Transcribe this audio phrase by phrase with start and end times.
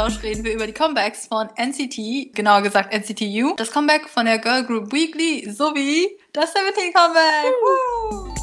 [0.00, 4.38] Cape-Plausch reden wir über die Comebacks von NCT, genauer gesagt NCTU, das Comeback von der
[4.38, 7.52] Girl Group Weekly sowie das 17 Comeback.
[7.60, 8.34] Woo!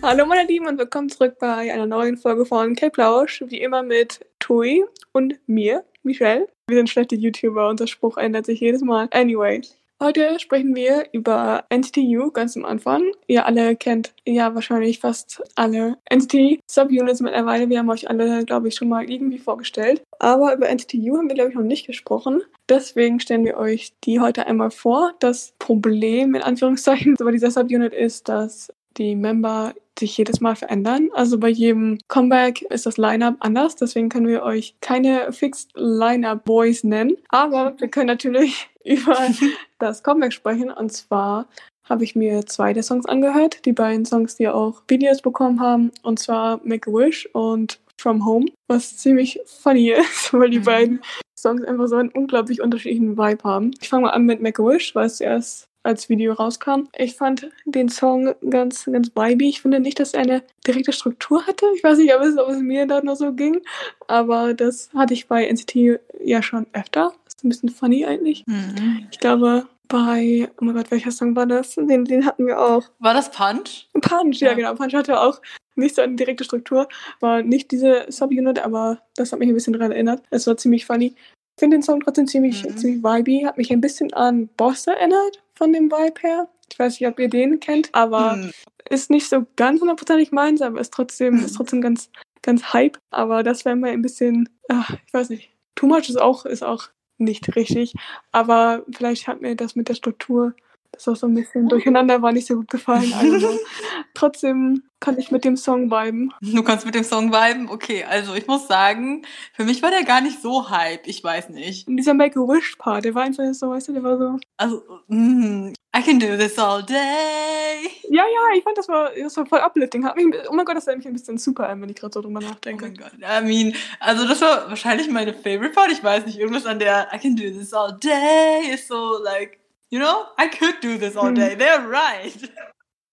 [0.00, 4.24] Hallo meine Lieben und willkommen zurück bei einer neuen Folge von K-Plausch, wie immer mit
[4.38, 6.46] Tui und mir, Michelle.
[6.68, 9.08] Wir sind schlechte YouTuber und der Spruch ändert sich jedes Mal.
[9.10, 9.62] Anyway,
[10.00, 13.02] heute sprechen wir über NCTU ganz am Anfang.
[13.26, 17.68] Ihr alle kennt ja wahrscheinlich fast alle NCT-Subunits mittlerweile.
[17.68, 20.02] Wir haben euch alle, glaube ich, schon mal irgendwie vorgestellt.
[20.18, 22.42] Aber über NCTU haben wir, glaube ich, noch nicht gesprochen.
[22.68, 25.12] Deswegen stellen wir euch die heute einmal vor.
[25.20, 31.10] Das Problem in Anführungszeichen bei dieser Subunit ist, dass die Member sich jedes Mal verändern.
[31.14, 33.76] Also bei jedem Comeback ist das Lineup anders.
[33.76, 37.16] Deswegen können wir euch keine Fixed Lineup Boys nennen.
[37.28, 39.16] Aber wir können natürlich über
[39.78, 40.70] das Comeback sprechen.
[40.70, 41.46] Und zwar
[41.88, 43.64] habe ich mir zwei der Songs angehört.
[43.64, 45.90] Die beiden Songs, die auch Videos bekommen haben.
[46.02, 48.46] Und zwar Make a Wish und From Home.
[48.68, 50.64] Was ziemlich funny ist, weil die mhm.
[50.64, 51.02] beiden
[51.38, 53.70] Songs einfach so einen unglaublich unterschiedlichen Vibe haben.
[53.80, 56.88] Ich fange mal an mit Make a Wish, weil es zuerst als Video rauskam.
[56.96, 59.48] Ich fand den Song ganz, ganz vibey.
[59.48, 61.66] Ich finde nicht, dass er eine direkte Struktur hatte.
[61.76, 63.60] Ich weiß nicht, ob es, ob es mir da noch so ging,
[64.08, 67.12] aber das hatte ich bei NCT ja schon öfter.
[67.36, 68.44] Ist ein bisschen funny eigentlich.
[68.46, 69.06] Mhm.
[69.10, 71.74] Ich glaube, bei, oh mein Gott, welcher Song war das?
[71.74, 72.84] Den, den hatten wir auch.
[72.98, 73.88] War das Punch?
[74.00, 74.74] Punch, ja, ja genau.
[74.74, 75.40] Punch hatte auch
[75.76, 76.88] nicht so eine direkte Struktur.
[77.20, 80.22] War nicht diese Subunit, aber das hat mich ein bisschen daran erinnert.
[80.30, 81.14] Es war ziemlich funny.
[81.16, 82.76] Ich finde den Song trotzdem ziemlich, mhm.
[82.76, 83.42] ziemlich vibey.
[83.42, 86.48] Hat mich ein bisschen an Boss erinnert, von dem Vibe her.
[86.70, 88.50] Ich weiß nicht, ob ihr den kennt, aber mhm.
[88.88, 91.44] ist nicht so ganz hundertprozentig meins, aber ist trotzdem, mhm.
[91.44, 92.10] ist trotzdem ganz,
[92.42, 92.98] ganz hype.
[93.10, 95.50] Aber das wäre mal ein bisschen, ach, ich weiß nicht.
[95.76, 97.94] Too much ist auch, ist auch nicht richtig.
[98.32, 100.54] Aber vielleicht hat mir das mit der Struktur
[100.94, 103.12] das war so ein bisschen durcheinander, war nicht so gut gefallen.
[103.14, 103.48] Also
[104.14, 106.32] trotzdem kann ich mit dem Song viben.
[106.40, 107.68] Du kannst mit dem Song viben?
[107.68, 109.22] Okay, also ich muss sagen,
[109.52, 111.06] für mich war der gar nicht so hype.
[111.06, 111.86] Ich weiß nicht.
[111.88, 114.38] Und dieser Make-A-Wish-Part, der war einfach so, weißt du, der war so...
[114.56, 117.90] Also, mm, I can do this all day.
[118.08, 120.04] Ja, ja, ich fand, das war, das war voll uplifting.
[120.04, 122.14] Hat mich, oh mein Gott, das war mich ein bisschen super an, wenn ich gerade
[122.14, 122.86] so drüber nachdenke.
[122.86, 125.92] Oh mein Gott, I mean, also das war wahrscheinlich meine favorite Part.
[125.92, 129.58] Ich weiß nicht, irgendwas an der I can do this all day ist so, like,
[129.94, 131.54] You know, I could do this all day.
[131.54, 132.50] They're right.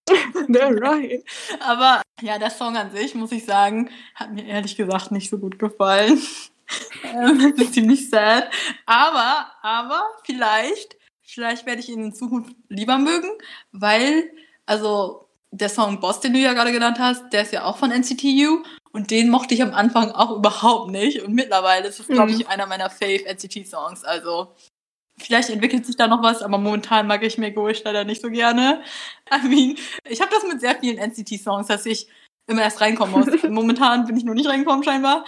[0.49, 1.23] They're right.
[1.59, 5.37] Aber ja, der Song an sich, muss ich sagen, hat mir ehrlich gesagt nicht so
[5.37, 6.19] gut gefallen.
[7.03, 8.49] ähm, ist ziemlich sad.
[8.87, 13.29] Aber, aber vielleicht, vielleicht werde ich ihn in Zukunft lieber mögen,
[13.71, 14.31] weil,
[14.65, 17.91] also der Song Boss, den du ja gerade genannt hast, der ist ja auch von
[17.91, 21.21] NCTU und den mochte ich am Anfang auch überhaupt nicht.
[21.21, 22.39] Und mittlerweile ist es, glaube mhm.
[22.39, 24.03] ich, einer meiner Fave NCT-Songs.
[24.03, 24.55] Also
[25.21, 28.81] Vielleicht entwickelt sich da noch was, aber momentan mag ich Wish leider nicht so gerne.
[29.31, 29.75] I mean,
[30.09, 32.07] ich habe das mit sehr vielen NCT-Songs, dass ich
[32.47, 33.43] immer erst reinkommen muss.
[33.49, 35.25] momentan bin ich noch nicht reingekommen scheinbar.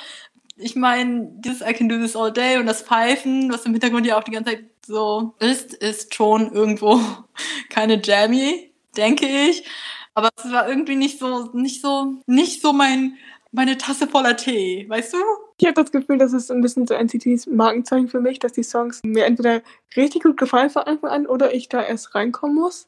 [0.56, 4.06] Ich meine, dieses I Can Do This All Day und das Pfeifen, was im Hintergrund
[4.06, 7.00] ja auch die ganze Zeit so ist, ist schon irgendwo
[7.70, 9.66] keine Jammy, denke ich.
[10.14, 13.18] Aber es war irgendwie nicht so, nicht so, nicht so mein,
[13.52, 15.18] meine Tasse voller Tee, weißt du?
[15.58, 18.64] Ich habe das Gefühl, das ist ein bisschen so NCTs Markenzeichen für mich, dass die
[18.64, 19.62] Songs mir entweder
[19.96, 22.88] richtig gut gefallen von Anfang an oder ich da erst reinkommen muss.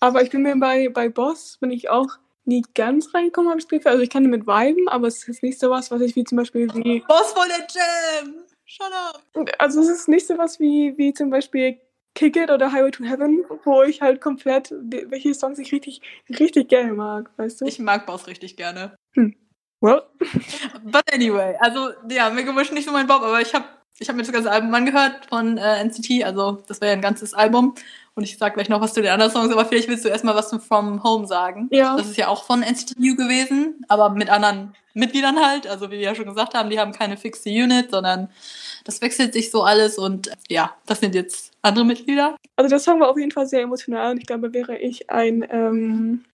[0.00, 3.68] Aber ich bin mir bei, bei Boss, bin ich auch nie ganz reingekommen, habe ich
[3.68, 3.90] Gefühl.
[3.90, 6.68] Also ich kann damit viben, aber es ist nicht sowas, was ich wie zum Beispiel
[6.74, 7.00] wie...
[7.00, 8.34] Boss voll der Jam!
[8.64, 9.22] Shut up!
[9.58, 11.78] Also es ist nicht sowas wie, wie zum Beispiel
[12.14, 16.68] Kick It oder Highway to Heaven, wo ich halt komplett, welche Songs ich richtig, richtig
[16.68, 17.66] gerne mag, weißt du?
[17.66, 18.96] Ich mag Boss richtig gerne.
[19.14, 19.36] Hm.
[19.80, 20.02] Well.
[20.84, 23.64] But anyway, also ja, Mega Wish nicht so mein Bob, aber ich habe
[24.00, 27.02] ich hab mir das ganze Album angehört von äh, NCT, also das wäre ja ein
[27.02, 27.74] ganzes Album.
[28.14, 30.34] Und ich sag gleich noch was zu den anderen Songs, aber vielleicht willst du erstmal
[30.34, 31.68] was zu From Home sagen.
[31.70, 31.96] Ja.
[31.96, 35.68] Das ist ja auch von NCTU gewesen, aber mit anderen Mitgliedern halt.
[35.68, 38.28] Also wie wir ja schon gesagt haben, die haben keine fixe Unit, sondern
[38.84, 42.36] das wechselt sich so alles und ja, das sind jetzt andere Mitglieder.
[42.56, 45.46] Also der Song war auf jeden Fall sehr emotional und ich glaube, wäre ich ein
[45.50, 46.24] ähm,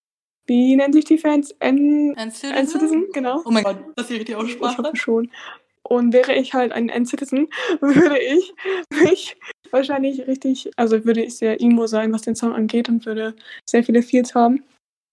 [0.46, 1.55] wie nennen sich die Fans?
[1.61, 2.56] N N-Citizen?
[2.56, 3.43] N-Citizen, genau.
[3.44, 4.73] Oh mein Gott, das ist die richtige Aussprache?
[4.73, 5.31] Ich hoffe schon.
[5.82, 7.49] Und wäre ich halt ein N-Citizen,
[7.81, 8.55] würde ich
[8.91, 9.37] mich
[9.70, 13.35] wahrscheinlich richtig, also würde ich sehr emo sein, was den Song angeht und würde
[13.67, 14.64] sehr viele Feels haben.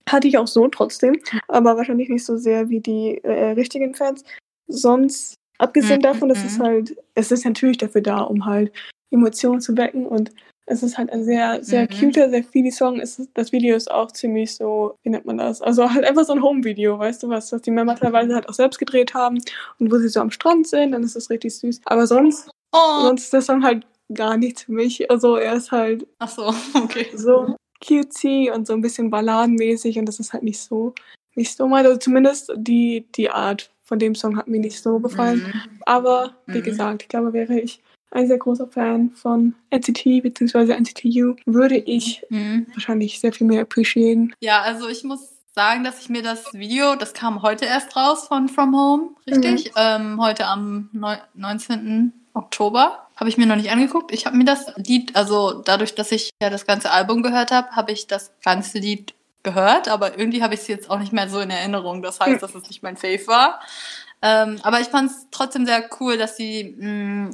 [0.09, 4.23] Hatte ich auch so trotzdem, aber wahrscheinlich nicht so sehr wie die äh, richtigen Fans.
[4.67, 6.03] Sonst, abgesehen mhm.
[6.03, 6.63] davon, dass es mhm.
[6.63, 8.71] halt, es ist natürlich dafür da, um halt
[9.11, 10.31] Emotionen zu wecken und
[10.65, 11.99] es ist halt ein sehr, sehr mhm.
[11.99, 12.99] cuter, sehr viele Song.
[12.99, 15.61] Es das Video ist auch ziemlich so, wie nennt man das?
[15.61, 18.53] Also halt einfach so ein Home-Video, weißt du was, was die Männer teilweise halt auch
[18.53, 19.39] selbst gedreht haben
[19.79, 21.81] und wo sie so am Strand sind, dann ist das richtig süß.
[21.85, 23.01] Aber sonst, oh.
[23.01, 25.09] sonst ist der Song halt gar nichts für mich.
[25.09, 26.07] Also er ist halt.
[26.19, 27.07] Ach so, okay.
[27.15, 27.55] So
[27.85, 30.93] cutesy und so ein bisschen balladenmäßig und das ist halt nicht so
[31.35, 31.87] nicht so meins.
[31.87, 35.39] Also zumindest die, die Art von dem Song hat mir nicht so gefallen.
[35.39, 35.79] Mhm.
[35.85, 36.63] Aber wie Mhm.
[36.63, 37.81] gesagt, ich glaube, wäre ich
[38.11, 40.73] ein sehr großer Fan von NCT bzw.
[40.73, 42.67] NCTU, würde ich Mhm.
[42.73, 44.33] wahrscheinlich sehr viel mehr appreciaten.
[44.41, 48.27] Ja, also ich muss sagen, dass ich mir das Video, das kam heute erst raus
[48.27, 49.71] von From Home, richtig?
[49.75, 52.13] Ähm, heute am neu- 19.
[52.33, 53.07] Oktober.
[53.17, 54.13] Habe ich mir noch nicht angeguckt.
[54.13, 57.71] Ich habe mir das Lied, also dadurch, dass ich ja das ganze Album gehört habe,
[57.71, 59.13] habe ich das ganze Lied
[59.43, 62.01] gehört, aber irgendwie habe ich es jetzt auch nicht mehr so in Erinnerung.
[62.01, 63.59] Das heißt, dass es nicht mein Fave war.
[64.21, 67.31] Ähm, aber ich fand es trotzdem sehr cool, dass sie mh,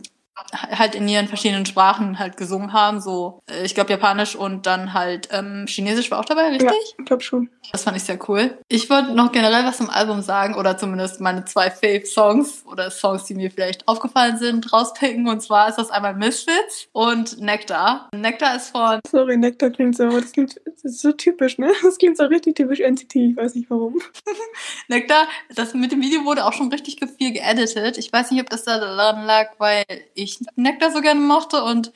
[0.53, 3.01] halt in ihren verschiedenen Sprachen halt gesungen haben.
[3.01, 6.71] So, äh, ich glaube Japanisch und dann halt ähm, Chinesisch war auch dabei, richtig?
[6.97, 7.49] Ich glaube schon.
[7.71, 8.57] Das fand ich sehr cool.
[8.69, 13.25] Ich wollte noch generell was zum Album sagen oder zumindest meine zwei Fave-Songs oder Songs,
[13.25, 15.27] die mir vielleicht aufgefallen sind, rauspicken.
[15.27, 18.09] Und zwar ist das einmal Misfits und Nectar.
[18.15, 21.71] Nectar ist von, Sorry, Nectar klingt so, das klingt das ist so typisch, ne?
[21.81, 23.99] Das klingt so richtig typisch NCT, ich weiß nicht warum.
[24.87, 27.97] Nectar, das mit dem Video wurde auch schon richtig viel geeditet.
[27.97, 31.91] Ich weiß nicht, ob das daran lag, weil ich ich Nektar so gerne mochte und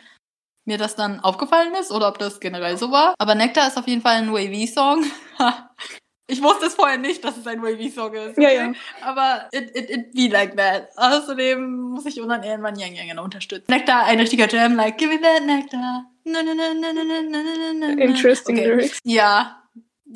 [0.66, 3.16] mir das dann aufgefallen ist oder ob das generell so war.
[3.18, 5.06] Aber Nektar ist auf jeden Fall ein Wavy-Song.
[6.28, 8.38] ich wusste es vorher nicht, dass es ein Wavy-Song ist.
[8.38, 8.56] Okay?
[8.56, 8.74] Ja, ja.
[9.02, 10.90] Aber it, it, it be like that.
[10.98, 13.66] Außerdem muss ich unseren Ehrenmann Yang Yang unterstützen.
[13.70, 16.06] Nektar, ein richtiger Jam, like, give me that Nektar.
[16.24, 18.02] Na, na, na, na, na, na, na, na.
[18.04, 18.68] Interesting okay.
[18.68, 19.00] Lyrics.
[19.04, 19.64] Ja,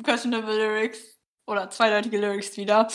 [0.02, 1.16] questionable Lyrics.
[1.46, 2.88] Oder zweideutige Lyrics wieder.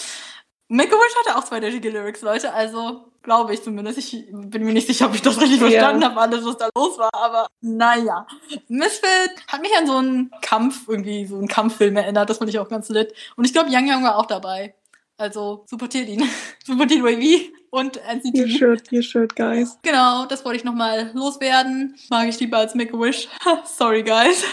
[0.68, 2.54] Make-A-Wish hatte auch zweideutige Lyrics, Leute.
[2.54, 3.98] Also, glaube ich zumindest.
[4.00, 5.68] Ich bin mir nicht sicher, ob ich das richtig Ja.
[5.70, 7.10] verstanden habe, alles, was da los war.
[7.14, 8.26] Aber naja.
[8.68, 12.30] Misfit hat mich an so einen Kampf, irgendwie so einen Kampffilm erinnert.
[12.30, 13.14] Das fand ich auch ganz lit.
[13.36, 14.74] Und ich glaube, Yang Yang war auch dabei.
[15.18, 16.28] Also, supportiert ihn.
[16.66, 18.36] supportiert Wavy und NCT.
[18.36, 19.78] You should, you should, guys.
[19.84, 21.96] Genau, das wollte ich nochmal loswerden.
[22.10, 23.28] Mag ich lieber als Make-A-Wish.
[23.66, 24.44] Sorry, guys.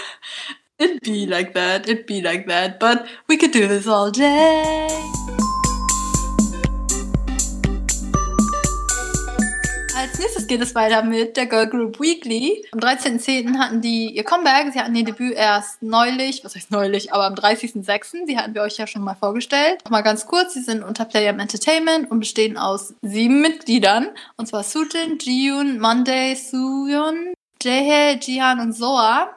[0.81, 4.87] It be like that, it be like that, but we could do this all day.
[10.09, 12.65] Als nächstes geht es weiter mit der Girl Group Weekly.
[12.73, 13.59] Am 13.10.
[13.59, 14.73] hatten die ihr Comeback.
[14.73, 18.25] Sie hatten ihr Debüt erst neulich, was heißt neulich, aber am 30.06.
[18.27, 19.85] Sie hatten wir euch ja schon mal vorgestellt.
[19.85, 24.09] Noch mal ganz kurz, sie sind unter Playam Entertainment und bestehen aus sieben Mitgliedern.
[24.39, 29.29] Und zwar Sujin, Jiyoon, Monday, Suyeon, Jaehae, Jihan und Soa.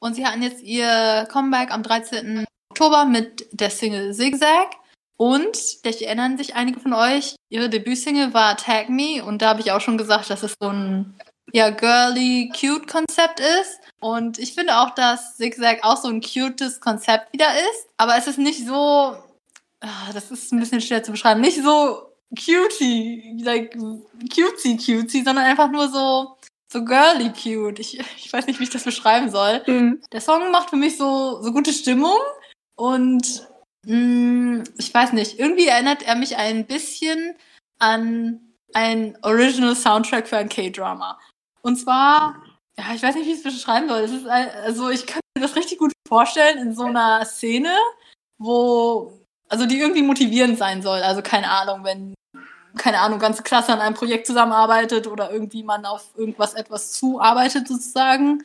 [0.00, 2.44] Und sie hatten jetzt ihr Comeback am 13.
[2.70, 4.70] Oktober mit der Single Zigzag.
[5.16, 9.60] Und, vielleicht erinnern sich einige von euch, ihre Debütsingle war Tag Me und da habe
[9.60, 11.14] ich auch schon gesagt, dass es so ein
[11.52, 13.80] ja, girly, cute Konzept ist.
[14.00, 17.88] Und ich finde auch, dass Zigzag auch so ein cutes Konzept wieder ist.
[17.96, 19.16] Aber es ist nicht so,
[19.80, 23.76] ah, das ist ein bisschen schwer zu beschreiben, nicht so cutie, like
[24.34, 26.36] cutesy cutesy, sondern einfach nur so,
[26.70, 27.78] so girly cute.
[27.78, 29.62] Ich, ich weiß nicht, wie ich das beschreiben soll.
[29.66, 30.02] Mhm.
[30.12, 32.18] Der Song macht für mich so, so gute Stimmung
[32.74, 33.46] und
[33.86, 37.36] ich weiß nicht, irgendwie erinnert er mich ein bisschen
[37.78, 38.40] an
[38.74, 41.18] ein Original Soundtrack für ein K-Drama.
[41.62, 42.42] Und zwar,
[42.76, 44.08] ja, ich weiß nicht, wie ich es beschreiben soll.
[44.28, 47.72] Ein, also ich kann mir das richtig gut vorstellen in so einer Szene,
[48.38, 51.02] wo, also die irgendwie motivierend sein soll.
[51.02, 52.14] Also keine Ahnung, wenn,
[52.76, 57.68] keine Ahnung, ganze Klasse an einem Projekt zusammenarbeitet oder irgendwie man auf irgendwas etwas zuarbeitet
[57.68, 58.42] sozusagen.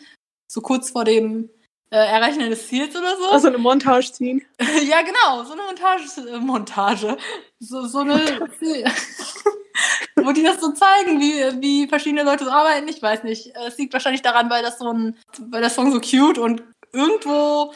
[0.47, 1.49] So kurz vor dem
[1.91, 3.29] äh, Erreichen eines Ziels oder so.
[3.29, 4.41] Also eine Montage ziehen.
[4.83, 7.17] ja, genau, so eine Montage, äh, Montage.
[7.59, 8.15] So, so eine,
[10.15, 12.87] wo die das so zeigen, wie, wie verschiedene Leute so arbeiten.
[12.87, 13.53] Ich weiß nicht.
[13.67, 15.17] Es liegt wahrscheinlich daran, weil das so ein,
[15.49, 17.73] weil der Song so cute und irgendwo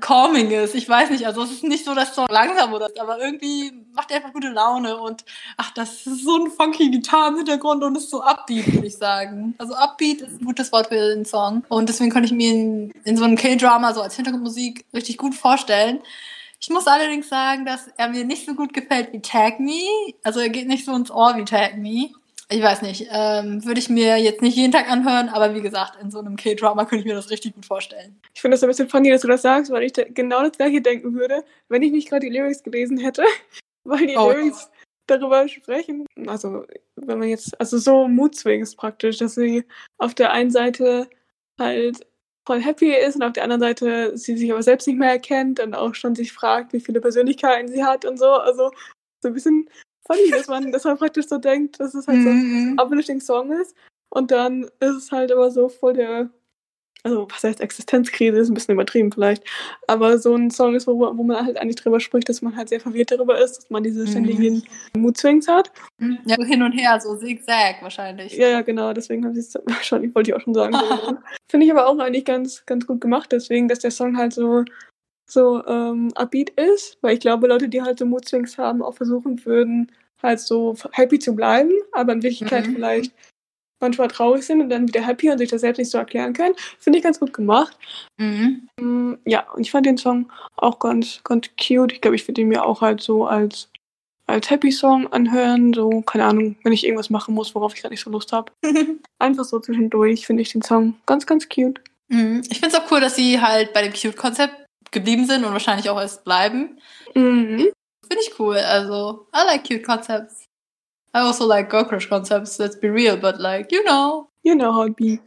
[0.00, 0.74] calming ist.
[0.74, 3.72] Ich weiß nicht, also es ist nicht so, dass Song langsam oder so, aber irgendwie
[3.92, 5.24] macht er einfach gute Laune und
[5.56, 8.96] ach, das ist so ein funky Gitarre im Hintergrund und ist so upbeat, würde ich
[8.96, 9.54] sagen.
[9.58, 12.90] Also upbeat ist ein gutes Wort für den Song und deswegen könnte ich mir in,
[13.04, 16.00] in so einem K-Drama so als Hintergrundmusik richtig gut vorstellen.
[16.60, 19.80] Ich muss allerdings sagen, dass er mir nicht so gut gefällt wie Tag Me.
[20.24, 22.10] Also er geht nicht so ins Ohr wie Tag Me.
[22.50, 26.00] Ich weiß nicht, ähm, würde ich mir jetzt nicht jeden Tag anhören, aber wie gesagt,
[26.00, 28.18] in so einem K-Drama könnte ich mir das richtig gut vorstellen.
[28.34, 30.56] Ich finde das ein bisschen funny, dass du das sagst, weil ich da genau das
[30.56, 33.22] gleiche denken würde, wenn ich nicht gerade die Lyrics gelesen hätte.
[33.84, 34.30] Weil die Oh.
[34.30, 34.70] Lyrics
[35.06, 36.04] darüber sprechen.
[36.26, 39.64] Also, wenn man jetzt, also so Mood Swings praktisch, dass sie
[39.98, 41.08] auf der einen Seite
[41.58, 42.06] halt
[42.46, 45.60] voll happy ist und auf der anderen Seite sie sich aber selbst nicht mehr erkennt
[45.60, 48.26] und auch schon sich fragt, wie viele Persönlichkeiten sie hat und so.
[48.30, 48.70] Also
[49.22, 49.70] so ein bisschen
[50.08, 52.78] funny, dass man, dass man praktisch so denkt, dass es halt so ein Mhm.
[52.78, 53.76] uplifting Song ist.
[54.10, 56.30] Und dann ist es halt aber so voll der,
[57.04, 59.44] also was heißt Existenzkrise, ist ein bisschen übertrieben vielleicht,
[59.86, 62.70] aber so ein Song ist, wo, wo man halt eigentlich drüber spricht, dass man halt
[62.70, 64.06] sehr verwirrt darüber ist, dass man diese Mhm.
[64.08, 64.62] ständigen
[64.96, 65.70] Mood-Swings hat.
[66.24, 68.32] Ja, so hin und her, so zigzag wahrscheinlich.
[68.32, 70.72] Ja, ja, genau, deswegen habe ich es wahrscheinlich, wollte ich auch schon sagen.
[71.50, 74.64] Finde ich aber auch eigentlich ganz, ganz gut gemacht, deswegen, dass der Song halt so
[75.30, 79.44] so ähm, upbeat ist, weil ich glaube, Leute, die halt so Moodswings haben, auch versuchen
[79.44, 79.92] würden,
[80.22, 82.74] halt so happy zu bleiben, aber in Wirklichkeit Mhm.
[82.74, 83.12] vielleicht
[83.80, 86.54] manchmal traurig sind und dann wieder happy und sich das selbst nicht so erklären können.
[86.80, 87.76] Finde ich ganz gut gemacht.
[88.18, 88.68] Mhm.
[88.80, 91.92] Mm, Ja, und ich fand den Song auch ganz, ganz cute.
[91.92, 93.70] Ich glaube, ich würde ihn mir auch halt so als,
[94.26, 95.72] als Happy-Song anhören.
[95.74, 98.50] So, keine Ahnung, wenn ich irgendwas machen muss, worauf ich gerade nicht so Lust habe.
[99.20, 101.80] Einfach so zwischendurch finde ich den Song ganz, ganz cute.
[102.08, 102.42] Mhm.
[102.50, 104.54] Ich finde es auch cool, dass sie halt bei dem Cute-Konzept
[104.90, 106.80] geblieben sind und wahrscheinlich auch erst bleiben.
[107.14, 107.70] Mhm.
[108.06, 108.56] Finde ich cool.
[108.58, 110.46] Also, I like cute concepts.
[111.14, 114.30] I also like Girl Crush concepts, let's be real, but like, you know.
[114.44, 115.18] You know how it be.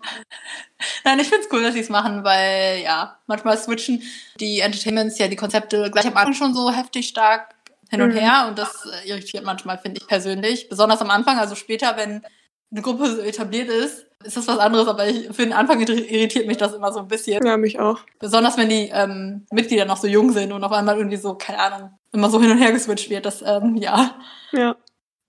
[1.04, 4.02] Nein, ich finde es cool, dass sie es machen, weil ja, manchmal switchen
[4.40, 7.54] die Entertainments ja die Konzepte gleich am Anfang schon so heftig stark
[7.90, 8.18] hin und Mhm.
[8.18, 10.70] her und das irritiert manchmal, finde ich persönlich.
[10.70, 12.24] Besonders am Anfang, also später, wenn
[12.72, 16.06] eine Gruppe so etabliert ist, ist das was anderes, aber ich, für den Anfang irri-
[16.06, 17.46] irritiert mich das immer so ein bisschen.
[17.46, 18.00] Ja, mich auch.
[18.20, 21.60] Besonders wenn die ähm, Mitglieder noch so jung sind und auf einmal irgendwie so, keine
[21.60, 23.26] Ahnung, immer so hin und her geswitcht wird.
[23.26, 24.16] Das, ähm, ja.
[24.52, 24.76] Ja,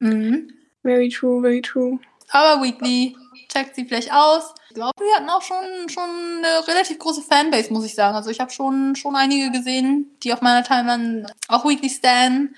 [0.00, 0.50] Mhm.
[0.82, 1.98] very true, very true.
[2.30, 3.14] Aber Weekly
[3.48, 4.54] checkt sie vielleicht aus.
[4.68, 6.02] Ich glaube, wir hatten auch schon, schon
[6.38, 8.16] eine relativ große Fanbase, muss ich sagen.
[8.16, 12.54] Also ich habe schon, schon einige gesehen, die auf meiner Timeline auch Weekly stan.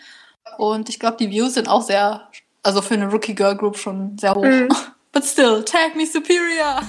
[0.58, 2.28] Und ich glaube, die Views sind auch sehr,
[2.62, 4.44] also für eine Rookie Girl Group schon sehr hoch.
[4.44, 4.68] Mhm.
[5.14, 6.80] But still, tag me superior.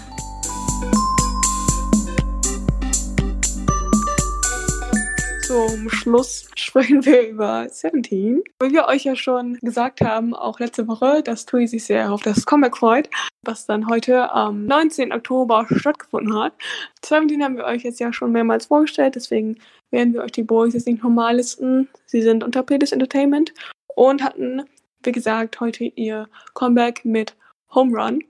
[5.43, 8.41] Zum Schluss sprechen wir über Seventeen.
[8.57, 12.23] Weil wir euch ja schon gesagt haben, auch letzte Woche, dass Tui sich sehr auf
[12.23, 13.11] das Comeback freut,
[13.43, 15.13] was dann heute am 19.
[15.13, 16.53] Oktober stattgefunden hat.
[17.05, 19.59] Seventeen haben wir euch jetzt ja schon mehrmals vorgestellt, deswegen
[19.91, 21.89] werden wir euch die Boys jetzt nicht nochmal listen.
[22.07, 23.53] Sie sind unter Playlist Entertainment
[23.93, 24.63] und hatten,
[25.03, 27.35] wie gesagt, heute ihr Comeback mit
[27.75, 28.23] Home Run.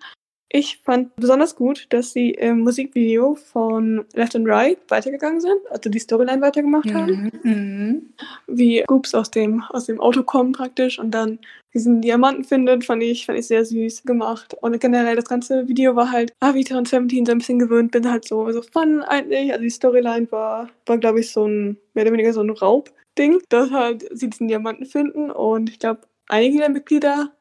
[0.50, 5.90] Ich fand besonders gut, dass sie im Musikvideo von Left and Right weitergegangen sind, also
[5.90, 7.52] die Storyline weitergemacht haben Mhm.
[7.52, 8.14] Mhm.
[8.48, 11.40] wie Goops aus dem, aus dem Auto kommen praktisch und dann
[11.74, 14.54] diesen Diamanten findet, fand ich, fand ich sehr süß gemacht.
[14.62, 17.60] Und generell das ganze Video war halt, ah, wie ich daran 17 so ein bisschen
[17.60, 19.52] gewöhnt bin, halt so, so fun eigentlich.
[19.52, 23.42] Also die Storyline war, war glaube ich, so ein, mehr oder weniger so ein Raubding,
[23.50, 27.32] dass halt sie diesen Diamanten finden und ich glaube, einige der Mitglieder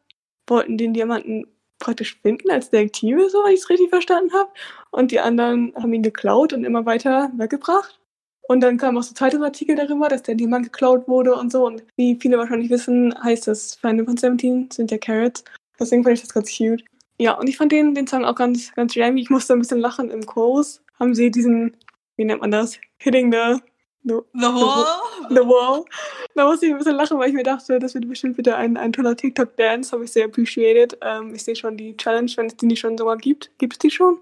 [0.49, 1.47] wollten den Diamanten
[1.79, 4.51] praktisch finden als Detektive, so, wenn ich es richtig verstanden habe.
[4.91, 8.01] Und die anderen haben ihn geklaut und immer weiter weggebracht.
[8.47, 11.67] Und dann kam auch so Zeitungsartikel darüber, dass der Diamant geklaut wurde und so.
[11.67, 15.45] Und wie viele wahrscheinlich wissen, heißt das Feinde von 17 sind ja Carrots.
[15.79, 16.85] Deswegen fand ich das ganz cute.
[17.19, 19.21] Ja, und ich fand den, den Song auch ganz, ganz jammy.
[19.21, 20.83] Ich musste ein bisschen lachen im Chorus.
[20.99, 21.77] Haben sie diesen,
[22.17, 22.79] wie nennt man das?
[22.99, 23.61] Hitting the,
[24.03, 24.87] the, The Wall.
[25.31, 25.85] the wall.
[26.35, 28.77] Da musste ich ein bisschen lachen, weil ich mir dachte, das wird bestimmt wieder ein,
[28.77, 29.93] ein toller TikTok-Dance.
[29.93, 30.99] Habe ich sehr appreciated.
[31.01, 33.51] Ähm, ich sehe schon die Challenge, wenn es die nicht schon sogar gibt.
[33.59, 34.19] Gibt es die schon?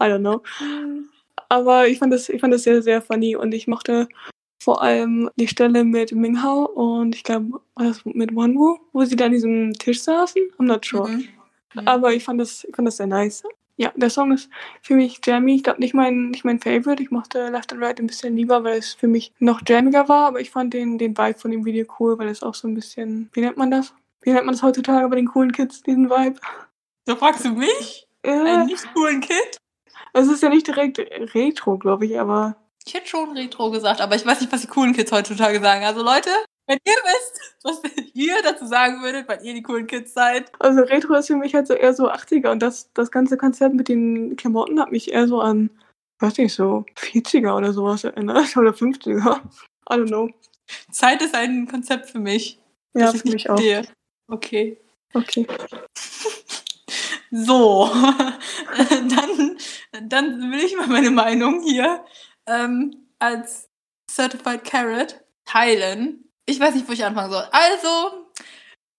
[0.00, 0.42] I don't know.
[1.50, 4.08] Aber ich fand das, ich fand das sehr, sehr funny und ich mochte
[4.62, 9.16] vor allem die Stelle mit Minghao und ich glaube, war das mit Wanwu, wo sie
[9.16, 10.42] da an diesem Tisch saßen?
[10.58, 11.08] I'm not sure.
[11.08, 11.28] Mhm.
[11.74, 11.88] Mhm.
[11.88, 13.42] Aber ich fand das, ich fand das sehr nice.
[13.80, 14.50] Ja, der Song ist
[14.82, 15.54] für mich jammy.
[15.54, 17.02] Ich glaube nicht mein, nicht mein Favorite.
[17.02, 20.26] Ich mochte Left and Right ein bisschen lieber, weil es für mich noch jammiger war.
[20.26, 22.74] Aber ich fand den, den Vibe von dem Video cool, weil es auch so ein
[22.74, 23.94] bisschen, wie nennt man das?
[24.20, 26.38] Wie nennt man das heutzutage bei den coolen Kids, diesen Vibe?
[27.06, 28.06] So fragst du mich?
[28.22, 29.56] Äh, Einen nicht coolen Kid?
[30.12, 30.98] es ist ja nicht direkt
[31.34, 34.66] Retro, glaube ich, aber Ich hätte schon Retro gesagt, aber ich weiß nicht, was die
[34.66, 35.86] coolen Kids heutzutage sagen.
[35.86, 36.28] Also Leute,
[36.70, 37.82] wenn ihr wisst, was
[38.14, 40.52] ihr dazu sagen würdet, weil ihr die coolen Kids seid.
[40.60, 43.74] Also Retro ist für mich halt so eher so 80er und das, das ganze Konzept
[43.74, 45.70] mit den Klamotten hat mich eher so an,
[46.20, 48.56] weiß nicht, so 40er oder sowas erinnert.
[48.56, 49.40] Oder 50er.
[49.90, 50.30] I don't know.
[50.92, 52.60] Zeit ist ein Konzept für mich.
[52.94, 53.56] Ja, für mich auch.
[53.56, 53.82] verstehe.
[54.28, 54.80] Okay.
[55.12, 55.46] Okay.
[57.32, 57.88] So,
[59.08, 59.56] dann,
[60.08, 62.04] dann will ich mal meine Meinung hier
[62.48, 63.68] ähm, als
[64.10, 66.29] Certified Carrot teilen.
[66.46, 67.44] Ich weiß nicht, wo ich anfangen soll.
[67.50, 68.26] Also,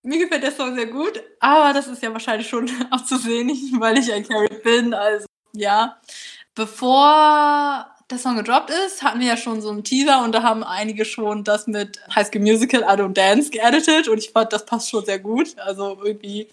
[0.04, 3.48] mir gefällt der Song sehr gut, aber das ist ja wahrscheinlich schon auch zu sehen,
[3.48, 4.94] nicht, weil ich ein Carrot bin.
[4.94, 6.00] Also, ja.
[6.56, 10.64] Bevor der Song gedroppt ist, hatten wir ja schon so einen Teaser und da haben
[10.64, 14.66] einige schon das mit High School Musical I Don't Dance geeditet und ich fand, das
[14.66, 15.58] passt schon sehr gut.
[15.58, 16.50] Also irgendwie,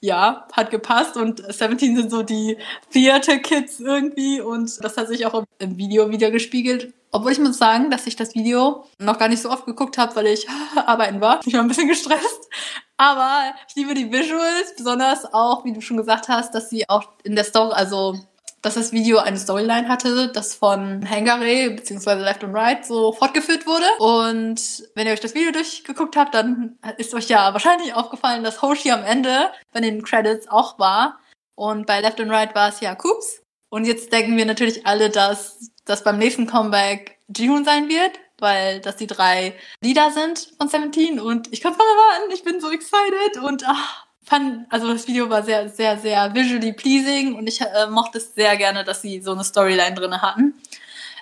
[0.00, 2.58] ja, hat gepasst und 17 sind so die
[2.92, 6.92] Theater Kids irgendwie und das hat sich auch im Video wieder gespiegelt.
[7.16, 10.14] Obwohl ich muss sagen, dass ich das Video noch gar nicht so oft geguckt habe,
[10.16, 10.46] weil ich
[10.76, 11.40] arbeiten war.
[11.46, 12.50] Ich war ein bisschen gestresst.
[12.98, 17.04] Aber ich liebe die Visuals, besonders auch, wie du schon gesagt hast, dass sie auch
[17.24, 18.18] in der Story, also
[18.60, 22.16] dass das Video eine Storyline hatte, das von Hangare bzw.
[22.16, 23.86] Left and Right so fortgeführt wurde.
[23.98, 28.60] Und wenn ihr euch das Video durchgeguckt habt, dann ist euch ja wahrscheinlich aufgefallen, dass
[28.60, 31.18] Hoshi am Ende bei den Credits auch war.
[31.54, 33.40] Und bei Left and Right war es ja Coops.
[33.70, 38.12] Und jetzt denken wir natürlich alle, dass das beim nächsten Comeback Jihoon sein wird.
[38.38, 42.32] weil das die drei Lieder sind von Seventeen und ich kann es kaum erwarten.
[42.34, 46.72] Ich bin so excited und ach, fand, also das Video war sehr, sehr, sehr visually
[46.72, 50.54] pleasing und ich äh, mochte es sehr gerne, dass sie so eine Storyline drin hatten.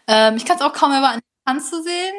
[0.06, 2.14] Ähm, ich kann es auch kaum erwarten, anzusehen.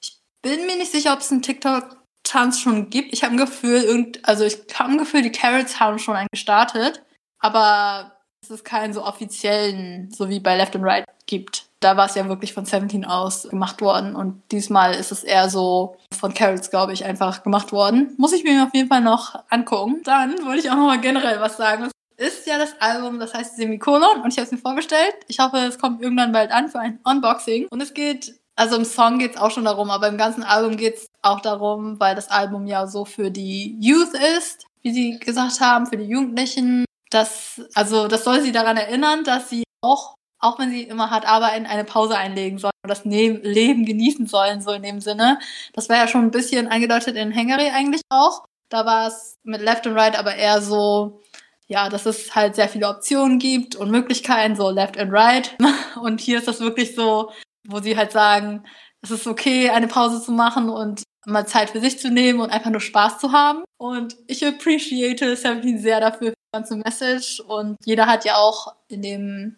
[0.00, 3.12] Ich bin mir nicht sicher, ob es einen TikTok-Tanz schon gibt.
[3.12, 6.28] Ich habe ein Gefühl, irgend, also ich habe ein Gefühl, die Carrots haben schon einen
[6.32, 7.02] gestartet,
[7.38, 11.66] aber es ist keinen so offiziellen, so wie bei Left and Right gibt.
[11.82, 15.50] Da war es ja wirklich von 17 aus gemacht worden und diesmal ist es eher
[15.50, 18.14] so von Carrots, glaube ich, einfach gemacht worden.
[18.18, 20.00] Muss ich mir auf jeden Fall noch angucken.
[20.04, 21.90] Dann wollte ich auch noch mal generell was sagen.
[22.16, 25.14] Es ist ja das Album, das heißt Semikolon und ich habe es mir vorgestellt.
[25.26, 27.66] Ich hoffe, es kommt irgendwann bald an für ein Unboxing.
[27.68, 30.76] Und es geht, also im Song geht es auch schon darum, aber im ganzen Album
[30.76, 35.18] geht es auch darum, weil das Album ja so für die Youth ist, wie sie
[35.18, 36.84] gesagt haben, für die Jugendlichen.
[37.10, 41.26] Das, also das soll sie daran erinnern, dass sie auch auch wenn sie immer hart
[41.26, 45.38] arbeiten, eine Pause einlegen sollen und das Leben genießen sollen, so in dem Sinne.
[45.72, 48.44] Das war ja schon ein bisschen angedeutet in Hungary eigentlich auch.
[48.68, 51.20] Da war es mit Left and Right aber eher so,
[51.68, 55.56] ja, dass es halt sehr viele Optionen gibt und Möglichkeiten, so Left and Right.
[56.02, 57.30] Und hier ist das wirklich so,
[57.68, 58.64] wo sie halt sagen,
[59.02, 62.50] es ist okay, eine Pause zu machen und mal Zeit für sich zu nehmen und
[62.50, 63.62] einfach nur Spaß zu haben.
[63.78, 67.40] Und ich appreciate Seventeen sehr dafür, für die ganze Message.
[67.40, 69.56] Und jeder hat ja auch in dem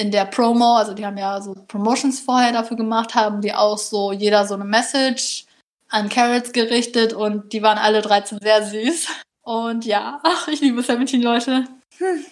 [0.00, 3.78] in der Promo, also die haben ja so Promotions vorher dafür gemacht, haben die auch
[3.78, 5.44] so jeder so eine Message
[5.90, 9.08] an Carrots gerichtet und die waren alle 13 sehr süß.
[9.42, 11.64] Und ja, ach, ich liebe 17 Leute.
[11.98, 12.24] Hm.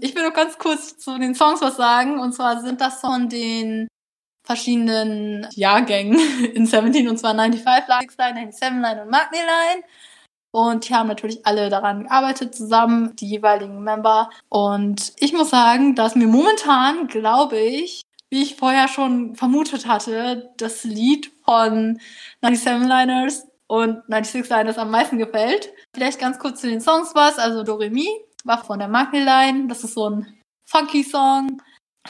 [0.00, 2.18] Ich will noch ganz kurz zu den Songs was sagen.
[2.18, 3.88] Und zwar sind das von den
[4.44, 6.18] verschiedenen Jahrgängen
[6.54, 9.84] in 17 und zwar 95 Line, 6 Line, 97 Line und Magni Line.
[10.52, 14.30] Und die haben natürlich alle daran gearbeitet zusammen, die jeweiligen Member.
[14.48, 20.50] Und ich muss sagen, dass mir momentan, glaube ich, wie ich vorher schon vermutet hatte,
[20.56, 22.00] das Lied von
[22.42, 25.72] 97 Liners und 96 Liners am meisten gefällt.
[25.94, 27.38] Vielleicht ganz kurz zu den Songs was.
[27.38, 28.08] Also Doremi
[28.44, 29.68] war von der Magni Line.
[29.68, 31.60] Das ist so ein funky Song.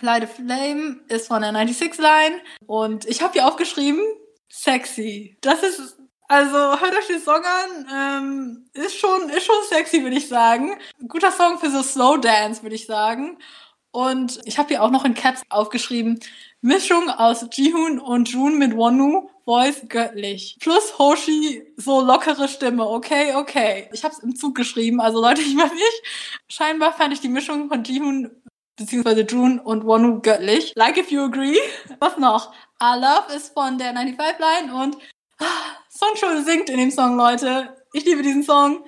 [0.01, 2.41] Light a Flame ist von der 96 Line.
[2.67, 4.01] Und ich habe hier aufgeschrieben,
[4.49, 5.37] sexy.
[5.41, 6.00] Das ist
[6.31, 7.87] also hört euch den Song an.
[7.93, 10.79] Ähm, ist schon, ist schon sexy, würde ich sagen.
[11.09, 13.37] guter Song für so Slow Dance, würde ich sagen.
[13.91, 16.21] Und ich habe hier auch noch in Caps aufgeschrieben,
[16.61, 20.57] Mischung aus Jihoon und June mit Wonu, Voice göttlich.
[20.61, 23.89] Plus Hoshi, so lockere Stimme, okay, okay.
[23.93, 26.03] Ich habe es im Zug geschrieben, also Leute, ich weiß nicht.
[26.49, 28.31] Scheinbar fand ich die Mischung von Jihoon
[28.77, 30.75] beziehungsweise June und Wonu göttlich.
[30.77, 31.59] Like if you agree.
[31.99, 32.53] Was noch?
[32.81, 34.97] I Love ist von der 95 Line und
[36.01, 37.77] Songschule singt in dem Song, Leute.
[37.93, 38.87] Ich liebe diesen Song.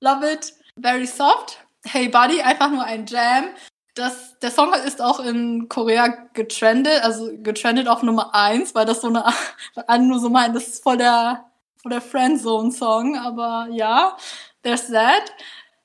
[0.00, 0.52] Love it.
[0.78, 1.58] Very soft.
[1.84, 3.46] Hey Buddy, einfach nur ein Jam.
[3.94, 9.00] Das, der Song ist auch in Korea getrendet, also getrendet auf Nummer 1, weil das
[9.00, 9.24] so eine,
[9.86, 11.46] alle nur so meinen, das ist voll der,
[11.80, 14.18] voll der Friendzone-Song, aber ja,
[14.62, 15.32] there's that.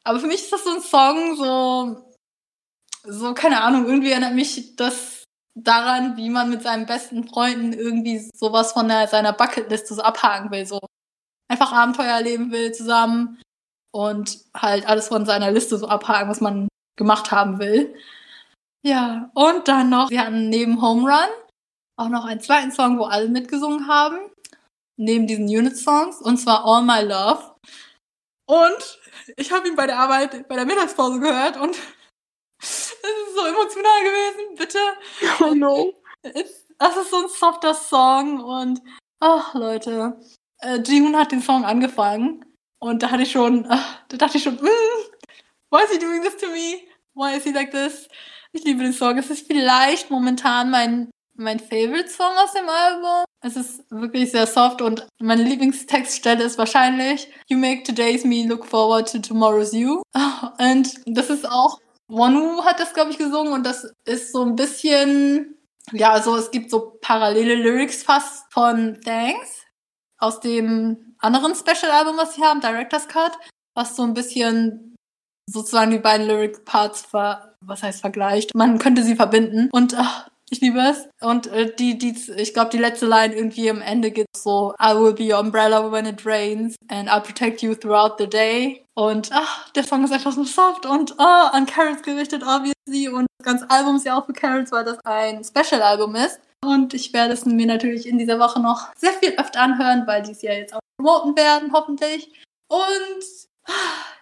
[0.03, 2.13] Aber für mich ist das so ein Song, so,
[3.05, 5.14] so, keine Ahnung, irgendwie erinnert mich das
[5.55, 10.51] daran, wie man mit seinen besten Freunden irgendwie sowas von der, seiner Bucketliste so abhaken
[10.51, 10.65] will.
[10.65, 10.79] So
[11.47, 13.41] einfach Abenteuer erleben will zusammen
[13.91, 17.95] und halt alles von seiner Liste so abhaken, was man gemacht haben will.
[18.83, 21.29] Ja, und dann noch, wir hatten neben Home Run
[21.97, 24.17] auch noch einen zweiten Song, wo alle mitgesungen haben.
[24.97, 27.55] Neben diesen Unit-Songs, und zwar All My Love.
[28.47, 28.99] Und
[29.37, 31.75] ich habe ihn bei der Arbeit, bei der Mittagspause gehört und
[33.07, 34.79] ist so emotional gewesen, bitte.
[35.43, 35.93] Oh no.
[36.77, 38.81] Das ist so ein softer Song und
[39.19, 40.19] ach Leute,
[40.59, 42.43] äh, Jihoon hat den Song angefangen
[42.79, 44.67] und da hatte ich schon, ach, da dachte ich schon, mm,
[45.69, 46.81] why is he doing this to me?
[47.13, 48.07] Why is he like this?
[48.51, 49.17] Ich liebe den Song.
[49.17, 53.25] Es ist vielleicht momentan mein mein Favorite Song aus dem Album.
[53.41, 58.65] Es ist wirklich sehr soft und meine Lieblingstextstelle ist wahrscheinlich You make today's me look
[58.65, 60.01] forward to tomorrow's you.
[60.57, 64.55] Und das ist auch Wonu hat das, glaube ich, gesungen und das ist so ein
[64.55, 65.57] bisschen,
[65.91, 69.63] ja, also es gibt so parallele Lyrics fast von Thanks
[70.19, 73.37] aus dem anderen Special-Album, was sie haben, Director's Cut,
[73.73, 74.95] was so ein bisschen
[75.47, 78.53] sozusagen die beiden Lyric-Parts was heißt vergleicht.
[78.53, 81.07] Man könnte sie verbinden und ach, ich liebe es.
[81.21, 84.93] Und äh, die, die, ich glaube, die letzte Line irgendwie am Ende geht so, I
[84.95, 88.85] will be your umbrella when it rains and I'll protect you throughout the day.
[88.93, 93.09] Und ach, der Song ist einfach so soft und oh, an Carrots gerichtet, obviously.
[93.09, 96.39] Und das ganze Album ist ja auch für Carrots, weil das ein Special-Album ist.
[96.63, 100.23] Und ich werde es mir natürlich in dieser Woche noch sehr viel öfter anhören, weil
[100.23, 102.31] die es ja jetzt auch promoten werden, hoffentlich.
[102.67, 103.23] Und
[103.65, 103.71] ah,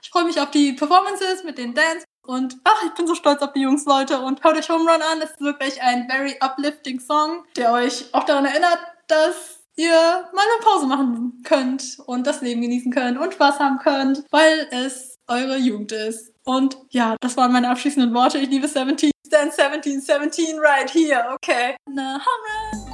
[0.02, 3.42] ich freue mich auf die Performances mit den Dance und ach, ich bin so stolz
[3.42, 4.20] auf die Jungs, Leute.
[4.22, 5.22] Und hört euch Home Run an.
[5.22, 10.42] Es ist wirklich ein very uplifting Song, der euch auch daran erinnert, dass ihr mal
[10.42, 15.18] eine Pause machen könnt und das Leben genießen könnt und Spaß haben könnt, weil es
[15.28, 16.32] eure Jugend ist.
[16.46, 18.38] Und ja, das waren meine abschließenden Worte.
[18.38, 19.12] Ich liebe 17.
[19.26, 21.26] Stand 17, 17 right here.
[21.34, 21.76] Okay.
[21.90, 22.93] Na, Hammer.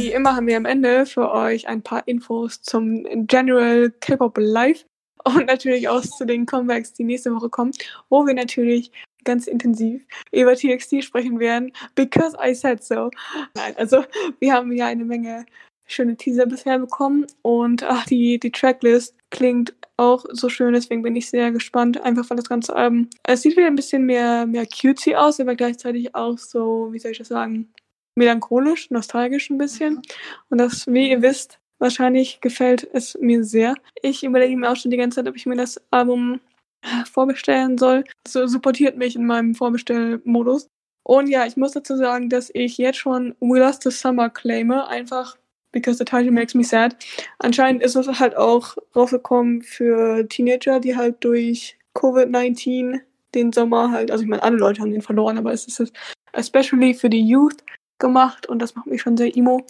[0.00, 4.86] Wie immer haben wir am Ende für euch ein paar Infos zum General K-Pop Live
[5.24, 7.72] und natürlich auch zu den Comebacks, die nächste Woche kommen,
[8.08, 8.90] wo wir natürlich
[9.24, 13.10] ganz intensiv über TXT sprechen werden, because I said so.
[13.54, 14.04] Nein, also
[14.38, 15.44] wir haben ja eine Menge
[15.86, 21.14] schöne Teaser bisher bekommen und ach, die, die Tracklist klingt auch so schön, deswegen bin
[21.14, 24.64] ich sehr gespannt, einfach weil das ganze Album, es sieht wieder ein bisschen mehr, mehr
[24.66, 27.70] cutesy aus, aber gleichzeitig auch so, wie soll ich das sagen,
[28.14, 30.02] melancholisch, nostalgisch ein bisschen.
[30.48, 33.74] Und das, wie ihr wisst, wahrscheinlich gefällt es mir sehr.
[34.02, 36.40] Ich überlege mir auch schon die ganze Zeit, ob ich mir das Album
[37.10, 38.04] vorbestellen soll.
[38.26, 40.68] So supportiert mich in meinem Vorbestellmodus.
[41.02, 44.86] Und ja, ich muss dazu sagen, dass ich jetzt schon We Lost the Summer claime,
[44.86, 45.36] einfach
[45.72, 46.96] because the title makes me sad.
[47.38, 53.00] Anscheinend ist es halt auch rausgekommen für Teenager, die halt durch Covid-19
[53.34, 55.92] den Sommer halt, also ich meine, alle Leute haben den verloren, aber es ist
[56.32, 57.64] especially für die Youth
[58.00, 59.64] gemacht und das macht mich schon sehr emo.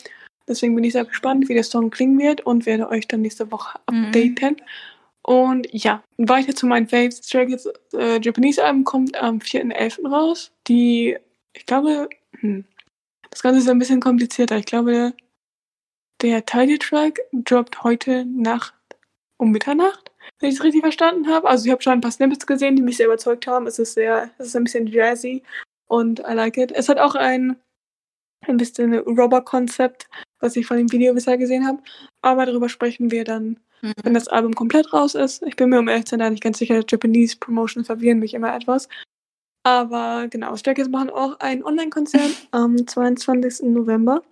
[0.48, 3.52] Deswegen bin ich sehr gespannt, wie der Song klingen wird und werde euch dann nächste
[3.52, 4.06] Woche mhm.
[4.06, 4.56] updaten.
[4.56, 4.64] Mhm.
[5.22, 7.20] Und ja, weiter zu meinen Faves.
[7.20, 10.08] Kids äh, Japanese Album kommt am 4.11.
[10.08, 10.50] raus.
[10.66, 11.16] Die,
[11.52, 12.64] ich glaube, hm,
[13.30, 14.56] das Ganze ist ein bisschen komplizierter.
[14.56, 15.12] Ich glaube,
[16.22, 18.74] der Titeltrack droppt heute Nacht
[19.36, 21.48] um Mitternacht, wenn ich es richtig verstanden habe.
[21.48, 23.66] Also ich habe schon ein paar Snippets gesehen, die mich sehr überzeugt haben.
[23.66, 25.42] Es ist sehr, es ist ein bisschen jazzy
[25.86, 26.72] und I like it.
[26.72, 27.56] Es hat auch ein,
[28.46, 30.08] ein bisschen Robber-Konzept,
[30.40, 31.82] was ich von dem Video bisher gesehen habe.
[32.22, 33.92] Aber darüber sprechen wir dann, mhm.
[34.02, 35.42] wenn das Album komplett raus ist.
[35.42, 38.54] Ich bin mir um ehrlich zu sein nicht ganz sicher, Japanese Promotions verwirren mich immer
[38.54, 38.88] etwas.
[39.62, 43.68] Aber genau, Stray Kids machen auch ein Online-Konzert am 22.
[43.68, 44.22] November.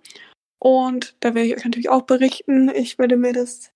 [0.59, 2.69] Und da werde ich euch natürlich auch berichten.
[2.69, 3.71] Ich werde mir das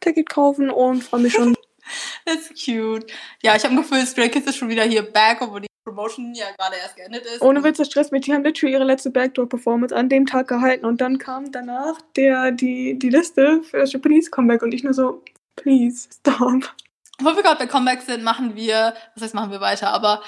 [0.00, 1.54] Ticket kaufen und freue mich schon.
[2.24, 3.12] That's cute.
[3.42, 6.34] Ja, ich habe ein Gefühl, Stray Kids ist schon wieder hier back, obwohl die Promotion
[6.34, 7.42] ja gerade erst geendet ist.
[7.42, 8.22] Ohne Witz, das stresst mich.
[8.22, 12.52] Die haben literally ihre letzte Backdoor-Performance an dem Tag gehalten und dann kam danach der,
[12.52, 15.22] die, die Liste für das Japanese Comeback und ich nur so,
[15.56, 16.74] please, stop.
[17.20, 20.22] Wo wir gerade bei Comebacks sind, machen wir, was heißt machen wir weiter, aber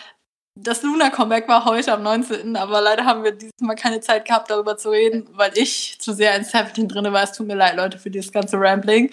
[0.57, 4.51] das Luna-Comeback war heute am 19., aber leider haben wir dieses Mal keine Zeit gehabt,
[4.51, 7.25] darüber zu reden, weil ich zu sehr in 17 drin war.
[7.25, 9.11] Es tut mir leid, Leute, für dieses ganze Rambling.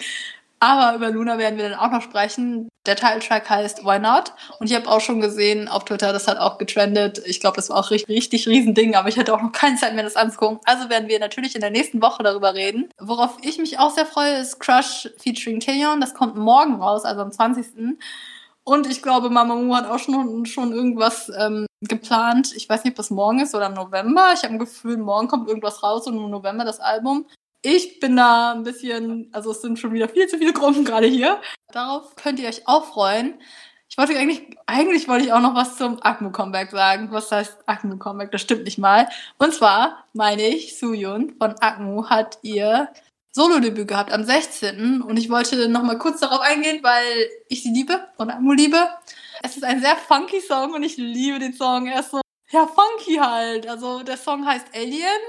[0.62, 2.68] Aber über Luna werden wir dann auch noch sprechen.
[2.86, 4.32] Der Titeltrack heißt Why Not?
[4.60, 7.20] Und ich habe auch schon gesehen auf Twitter, das hat auch getrendet.
[7.26, 9.96] Ich glaube, das war auch richtig, richtig Riesending, aber ich hatte auch noch keine Zeit
[9.96, 10.60] mehr, das anzugucken.
[10.64, 12.88] Also werden wir natürlich in der nächsten Woche darüber reden.
[13.00, 16.00] Worauf ich mich auch sehr freue, ist Crush featuring Taeyeon.
[16.00, 17.98] Das kommt morgen raus, also am 20.
[18.62, 22.52] Und ich glaube, Mamamoo hat auch schon, schon irgendwas ähm, geplant.
[22.54, 24.30] Ich weiß nicht, ob das morgen ist oder im November.
[24.32, 27.26] Ich habe ein Gefühl, morgen kommt irgendwas raus und im November das Album.
[27.62, 31.06] Ich bin da ein bisschen, also es sind schon wieder viel zu viele Gruppen gerade
[31.06, 31.40] hier.
[31.72, 33.40] Darauf könnt ihr euch auch freuen.
[33.88, 37.08] Ich wollte eigentlich, eigentlich wollte ich auch noch was zum Akmu Comeback sagen.
[37.12, 38.32] Was heißt Akmu Comeback?
[38.32, 39.08] Das stimmt nicht mal.
[39.38, 42.88] Und zwar meine ich, Suyun von Akmu hat ihr
[43.32, 45.02] Solo-Debüt gehabt am 16.
[45.02, 48.88] Und ich wollte noch mal kurz darauf eingehen, weil ich sie liebe und Amu liebe.
[49.42, 51.86] Es ist ein sehr funky Song und ich liebe den Song.
[51.86, 52.20] Er ist so,
[52.50, 53.68] ja, funky halt.
[53.68, 55.20] Also der Song heißt Alien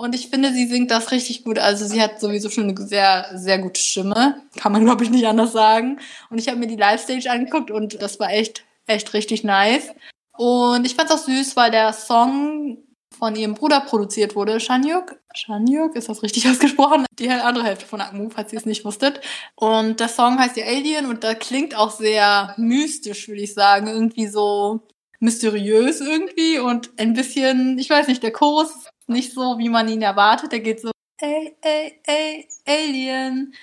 [0.00, 1.58] und ich finde, sie singt das richtig gut.
[1.58, 4.40] Also sie hat sowieso schon eine sehr, sehr gute Stimme.
[4.56, 5.98] Kann man, glaube ich, nicht anders sagen.
[6.30, 9.90] Und ich habe mir die Live-Stage angeguckt und das war echt, echt richtig nice.
[10.36, 12.78] Und ich fand es auch süß, weil der Song
[13.18, 15.16] von ihrem Bruder produziert wurde, Shanyuk.
[15.34, 17.04] Shanyuk, ist das richtig ausgesprochen?
[17.18, 19.20] Die andere Hälfte von Akmu, falls ihr es nicht wusstet.
[19.56, 23.88] Und der Song heißt ja Alien und da klingt auch sehr mystisch, würde ich sagen.
[23.88, 24.86] Irgendwie so
[25.18, 30.02] mysteriös irgendwie und ein bisschen, ich weiß nicht, der Chorus nicht so, wie man ihn
[30.02, 30.52] erwartet.
[30.52, 30.90] Der geht so,
[31.20, 33.54] ey, ey, ey, Alien.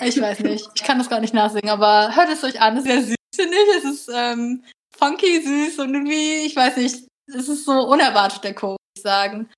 [0.00, 2.76] Ich weiß nicht, ich kann das gar nicht nachsingen, aber hört es euch an.
[2.76, 3.76] Es ist sehr süß, finde ich.
[3.76, 4.64] Es ist ähm,
[4.96, 9.50] funky süß und irgendwie, ich weiß nicht, es ist so unerwartet, der Chorus sagen.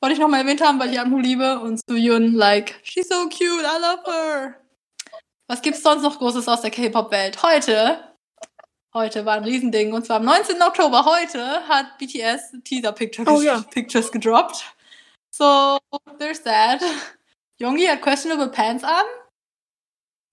[0.00, 3.64] Wollte ich nochmal erwähnt haben, weil ich Amu liebe und Suyun, like, she's so cute,
[3.64, 4.60] I love her.
[5.48, 7.42] Was gibt's sonst noch Großes aus der K-Pop-Welt?
[7.42, 8.13] Heute,
[8.94, 10.62] heute war ein Riesending und zwar am 19.
[10.62, 13.60] Oktober heute hat BTS Teaser Picture oh, ja.
[13.70, 14.64] Pictures gedroppt.
[15.30, 15.78] So,
[16.18, 16.80] there's that.
[17.58, 19.04] Jongi hat questionable Pants an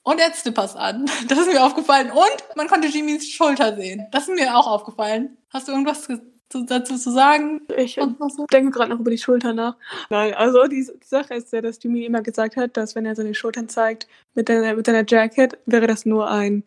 [0.04, 1.10] und er hat Slippers an.
[1.28, 2.12] Das ist mir aufgefallen.
[2.12, 4.08] Und man konnte Jimmys Schulter sehen.
[4.12, 5.38] Das ist mir auch aufgefallen.
[5.50, 6.08] Hast du irgendwas
[6.50, 7.62] dazu zu sagen?
[7.76, 8.46] Ich so?
[8.52, 9.76] denke gerade noch über die Schulter nach.
[10.10, 13.16] Nein, also die, die Sache ist ja, dass Jimmy immer gesagt hat, dass wenn er
[13.16, 16.64] seine Schultern zeigt mit, der, mit seiner Jacket, wäre das nur ein,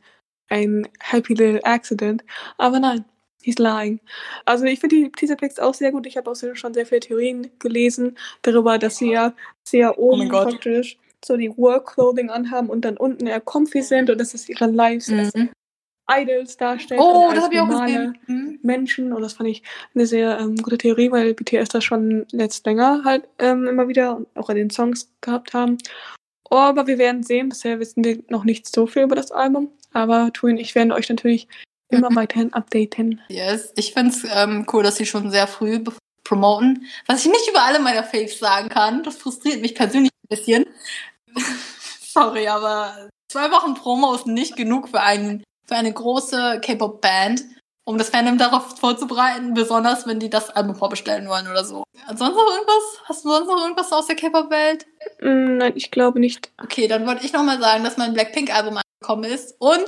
[0.48, 2.24] ein happy little accident.
[2.58, 3.04] Aber nein,
[3.44, 4.00] He's lying.
[4.46, 6.06] Also ich finde die Teaserpics auch sehr gut.
[6.06, 10.30] Ich habe auch schon sehr viele Theorien gelesen darüber, dass sie ja sehr Oh oben
[10.30, 10.48] Gott.
[10.48, 14.48] praktisch so die Work Clothing anhaben und dann unten eher comfy sind und dass es
[14.48, 15.50] ihre Lives Mhm.
[16.10, 17.00] Idols darstellt.
[17.02, 18.18] Oh, das habe ich auch gesehen.
[18.26, 18.58] Mhm.
[18.62, 19.62] Menschen und das fand ich
[19.94, 24.16] eine sehr ähm, gute Theorie, weil BTS das schon letzt länger halt ähm, immer wieder
[24.16, 25.78] und auch in den Songs gehabt haben.
[26.50, 27.48] Aber wir werden sehen.
[27.48, 29.70] Bisher wissen wir noch nicht so viel über das Album.
[29.94, 31.48] Aber Tui und ich werden euch natürlich
[31.88, 33.22] immer weiterhin updaten.
[33.28, 33.72] Yes.
[33.76, 35.82] Ich finde es ähm, cool, dass sie schon sehr früh
[36.24, 36.86] promoten.
[37.06, 40.66] Was ich nicht über alle meiner Faves sagen kann, das frustriert mich persönlich ein bisschen.
[42.00, 47.44] Sorry, aber zwei Wochen Promo ist nicht genug für, einen, für eine große K-Pop-Band,
[47.84, 51.84] um das Fandom darauf vorzubereiten, besonders wenn die das Album vorbestellen wollen oder so.
[52.08, 53.00] Sonst noch irgendwas?
[53.04, 54.86] Hast du sonst noch irgendwas aus der K-Pop-Welt?
[55.20, 56.50] Nein, ich glaube nicht.
[56.62, 59.86] Okay, dann wollte ich nochmal sagen, dass mein Blackpink-Album angekommen ist und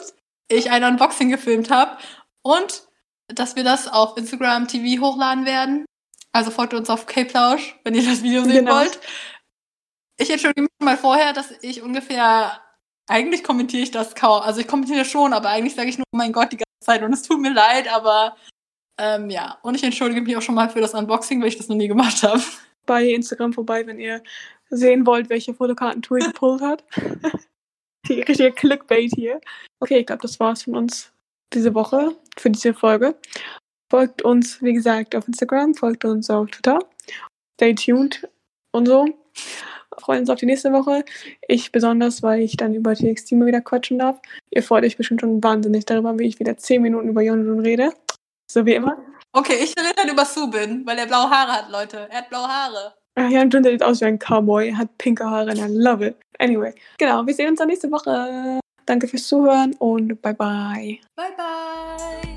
[0.48, 1.96] ich ein Unboxing gefilmt habe
[2.42, 2.85] und
[3.29, 5.85] dass wir das auf Instagram TV hochladen werden.
[6.33, 8.76] Also folgt uns auf K-Plausch, wenn ihr das Video sehen Genau.
[8.76, 9.00] wollt.
[10.18, 12.61] Ich entschuldige mich mal vorher, dass ich ungefähr,
[13.09, 16.16] eigentlich kommentiere ich das kaum, also ich kommentiere schon, aber eigentlich sage ich nur, oh
[16.16, 18.37] mein Gott, die ganze Zeit und es tut mir leid, aber
[18.98, 19.59] ähm, ja.
[19.62, 21.88] Und ich entschuldige mich auch schon mal für das Unboxing, weil ich das noch nie
[21.88, 22.42] gemacht habe.
[22.87, 24.22] Bei Instagram vorbei, wenn ihr
[24.70, 26.85] sehen wollt, welche Fotokarten Tui gepullt hat.
[28.09, 29.40] die richtige Clickbait hier.
[29.81, 31.12] Okay, ich glaube, das war's von uns
[31.53, 33.16] diese Woche für diese Folge.
[33.90, 36.79] Folgt uns, wie gesagt, auf Instagram, folgt uns auf Twitter.
[37.55, 38.29] Stay tuned
[38.73, 39.07] und so.
[39.99, 41.05] Freuen uns auf die nächste Woche.
[41.49, 44.21] Ich besonders, weil ich dann über TXT mal wieder quatschen darf.
[44.51, 47.92] Ihr freut euch bestimmt schon wahnsinnig darüber, wie ich wieder 10 Minuten über Yonjun rede.
[48.51, 48.99] So wie immer.
[49.33, 52.09] Okay, ich rede dann über Subin, weil er blaue Haare hat, Leute.
[52.11, 52.95] Er hat blaue Haare.
[53.18, 56.16] Ach, Yonjun sieht aus wie ein Cowboy, hat pinke Haare und I love it.
[56.38, 58.61] Anyway, genau, wir sehen uns dann nächste Woche.
[58.85, 60.98] Danke fürs Zuhören und bye bye.
[61.16, 62.36] Bye, bye.